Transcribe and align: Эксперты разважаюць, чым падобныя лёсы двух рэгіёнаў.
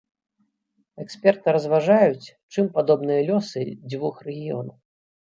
Эксперты 1.03 1.47
разважаюць, 1.57 2.31
чым 2.53 2.65
падобныя 2.77 3.21
лёсы 3.27 3.61
двух 3.95 4.15
рэгіёнаў. 4.29 4.73